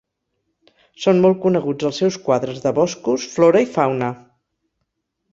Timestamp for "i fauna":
3.67-4.09